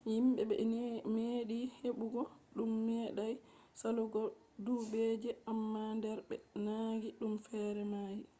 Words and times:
himbe 0.05 0.41
be 0.49 0.55
medi 1.15 1.59
hebugo 1.79 2.23
dum 2.55 2.71
medai 2.87 3.35
salugo 3.79 4.21
dubbuje 4.65 5.31
amma 5.51 5.83
der 6.03 6.19
be 6.27 6.35
nangi 6.65 7.09
dum 7.19 7.33
fere 7.47 7.83
mayi 7.93 8.23